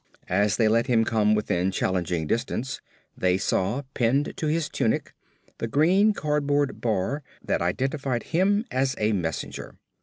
As 0.29 0.57
they 0.57 0.67
let 0.67 0.87
him 0.87 1.03
come 1.05 1.35
within 1.35 1.69
challenging 1.69 2.25
distance, 2.25 2.81
they 3.15 3.37
saw, 3.37 3.83
pinned 3.93 4.33
to 4.37 4.47
his 4.47 4.67
tunic, 4.67 5.13
the 5.59 5.67
green 5.67 6.11
cardboard 6.11 6.81
bar 6.81 7.21
that 7.43 7.61
identified 7.61 8.23
him 8.23 8.65
as 8.71 8.95
a 8.97 9.13
messenger. 9.13 9.75